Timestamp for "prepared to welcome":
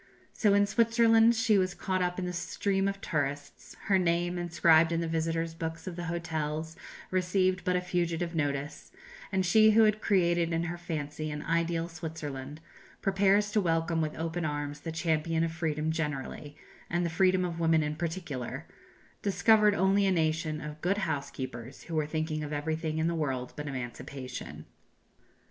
13.03-14.01